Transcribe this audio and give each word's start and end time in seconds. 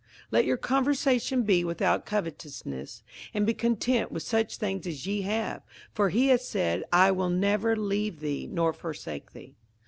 58:013:005 0.31 0.31
Let 0.31 0.45
your 0.45 0.57
conversation 0.57 1.43
be 1.43 1.63
without 1.63 2.05
covetousness; 2.07 3.03
and 3.35 3.45
be 3.45 3.53
content 3.53 4.11
with 4.11 4.23
such 4.23 4.57
things 4.57 4.87
as 4.87 5.05
ye 5.05 5.21
have: 5.21 5.61
for 5.93 6.09
he 6.09 6.29
hath 6.29 6.41
said, 6.41 6.83
I 6.91 7.11
will 7.11 7.29
never 7.29 7.75
leave 7.77 8.19
thee, 8.19 8.47
nor 8.51 8.73
forsake 8.73 9.33
thee. 9.33 9.53